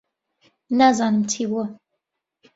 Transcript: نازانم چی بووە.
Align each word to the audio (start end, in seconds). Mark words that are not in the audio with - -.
نازانم 0.77 1.21
چی 1.31 1.43
بووە. 1.49 1.65